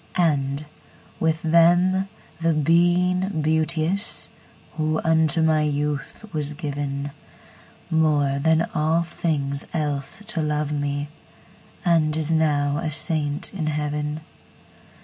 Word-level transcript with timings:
And 0.17 0.65
with 1.19 1.43
them 1.43 2.09
the 2.39 2.55
Being 2.55 3.39
Beauteous, 3.43 4.29
Who 4.77 4.99
unto 5.03 5.43
my 5.43 5.61
youth 5.61 6.25
was 6.33 6.53
given, 6.53 7.11
More 7.91 8.39
than 8.39 8.67
all 8.73 9.03
things 9.03 9.67
else 9.75 10.23
to 10.25 10.41
love 10.41 10.71
me, 10.71 11.09
And 11.85 12.17
is 12.17 12.31
now 12.31 12.77
a 12.77 12.89
saint 12.89 13.53
in 13.53 13.67
heaven. 13.67 14.21